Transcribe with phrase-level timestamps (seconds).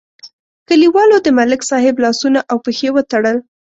[0.67, 3.37] کلیوالو د ملک صاحب لاسونه او پښې وتړل.